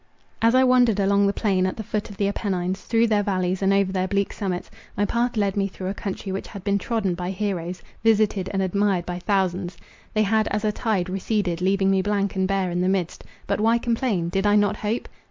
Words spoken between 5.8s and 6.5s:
a country which